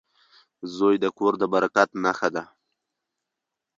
[0.75, 2.43] •زوی د کور د برکت نښه وي.